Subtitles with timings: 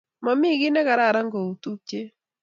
[0.23, 2.09] momi kiy nekararan kou tupchet